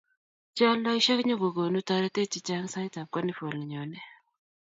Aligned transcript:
Chealdaishe 0.55 1.11
konyokokonu 1.17 1.77
taretet 1.87 2.31
chechang 2.33 2.67
sait 2.73 2.95
ab 3.01 3.07
carnival 3.13 3.53
nenyone. 3.57 3.99